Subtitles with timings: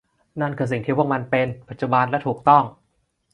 [0.41, 2.63] นั่นคือสิ่งที่พวกมันเป็น ปัจจุบันและถูกต้อง